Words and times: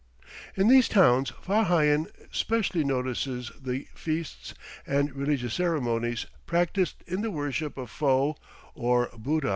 In 0.57 0.67
these 0.67 0.89
towns 0.89 1.29
Fa 1.43 1.65
Hian 1.65 2.07
specially 2.31 2.83
notices 2.83 3.51
the 3.61 3.87
feasts 3.93 4.55
and 4.87 5.13
religious 5.15 5.53
ceremonies 5.53 6.25
practised 6.47 7.03
in 7.05 7.21
the 7.21 7.29
worship 7.29 7.77
of 7.77 7.91
Fo 7.91 8.35
or 8.73 9.11
Buddha. 9.15 9.49